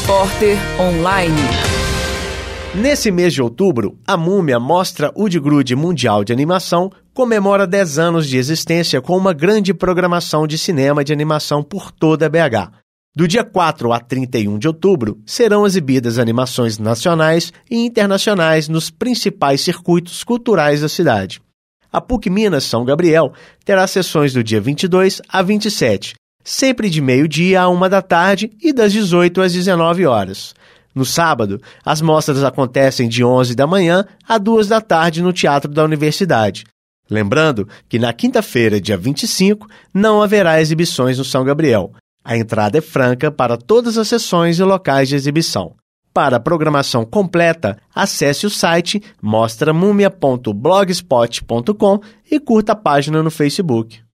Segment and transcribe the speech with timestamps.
[0.00, 1.34] Repórter Online.
[2.74, 7.98] Nesse mês de outubro, a Múmia Mostra o de Grude Mundial de Animação comemora 10
[7.98, 12.72] anos de existência com uma grande programação de cinema de animação por toda a BH.
[13.16, 19.62] Do dia 4 a 31 de outubro, serão exibidas animações nacionais e internacionais nos principais
[19.62, 21.40] circuitos culturais da cidade.
[21.90, 23.32] A PUC Minas São Gabriel
[23.64, 26.14] terá sessões do dia 22 a 27,
[26.46, 30.54] sempre de meio-dia a uma da tarde e das 18 às 19 horas.
[30.94, 35.72] No sábado, as mostras acontecem de 11 da manhã a 2 da tarde no Teatro
[35.72, 36.64] da Universidade.
[37.10, 41.90] Lembrando que na quinta-feira, dia 25, não haverá exibições no São Gabriel.
[42.24, 45.74] A entrada é franca para todas as sessões e locais de exibição.
[46.14, 52.00] Para a programação completa, acesse o site mostramumia.blogspot.com
[52.30, 54.00] e curta a página no Facebook.